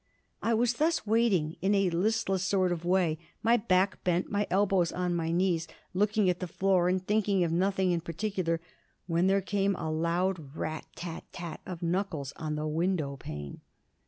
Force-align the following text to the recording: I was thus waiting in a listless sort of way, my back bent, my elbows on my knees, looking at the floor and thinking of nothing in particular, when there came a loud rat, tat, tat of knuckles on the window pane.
I 0.41 0.55
was 0.55 0.73
thus 0.73 1.05
waiting 1.05 1.57
in 1.61 1.75
a 1.75 1.91
listless 1.91 2.41
sort 2.41 2.71
of 2.71 2.83
way, 2.83 3.19
my 3.43 3.55
back 3.55 4.03
bent, 4.03 4.31
my 4.31 4.47
elbows 4.49 4.91
on 4.91 5.13
my 5.15 5.29
knees, 5.31 5.67
looking 5.93 6.27
at 6.27 6.39
the 6.39 6.47
floor 6.47 6.89
and 6.89 7.05
thinking 7.05 7.43
of 7.43 7.51
nothing 7.51 7.91
in 7.91 8.01
particular, 8.01 8.59
when 9.05 9.27
there 9.27 9.41
came 9.41 9.75
a 9.75 9.91
loud 9.91 10.55
rat, 10.57 10.87
tat, 10.95 11.25
tat 11.31 11.61
of 11.67 11.83
knuckles 11.83 12.33
on 12.37 12.55
the 12.55 12.65
window 12.65 13.15
pane. 13.15 13.61